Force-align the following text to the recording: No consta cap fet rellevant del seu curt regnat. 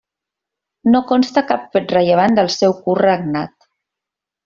No 0.93 1.01
consta 1.11 1.45
cap 1.53 1.69
fet 1.77 1.95
rellevant 1.99 2.37
del 2.41 2.53
seu 2.57 2.77
curt 2.83 3.07
regnat. 3.09 3.59